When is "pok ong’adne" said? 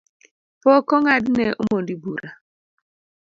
0.61-1.45